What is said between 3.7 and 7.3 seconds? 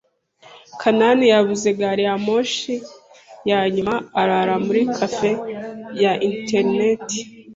nyuma arara muri cafe ya interineti.